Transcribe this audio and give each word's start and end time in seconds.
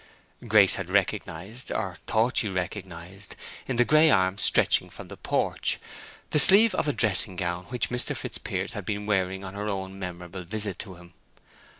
Grace 0.47 0.73
had 0.77 0.89
recognized, 0.89 1.71
or 1.71 1.97
thought 2.07 2.37
she 2.37 2.49
recognized, 2.49 3.35
in 3.67 3.75
the 3.75 3.85
gray 3.85 4.09
arm 4.09 4.35
stretching 4.39 4.89
from 4.89 5.09
the 5.09 5.15
porch, 5.17 5.79
the 6.31 6.39
sleeve 6.39 6.73
of 6.73 6.87
a 6.87 6.91
dressing 6.91 7.35
gown 7.35 7.65
which 7.65 7.91
Mr. 7.91 8.17
Fitzpiers 8.17 8.73
had 8.73 8.83
been 8.83 9.05
wearing 9.05 9.43
on 9.45 9.53
her 9.53 9.67
own 9.69 9.99
memorable 9.99 10.43
visit 10.43 10.79
to 10.79 10.95
him. 10.95 11.13